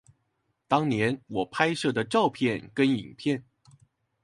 [0.67, 3.45] 當年我拍攝的照片跟影片